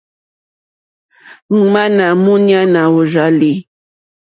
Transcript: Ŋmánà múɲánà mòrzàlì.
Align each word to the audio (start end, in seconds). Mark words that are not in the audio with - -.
Ŋmánà 1.61 2.05
múɲánà 2.23 2.81
mòrzàlì. 2.93 3.51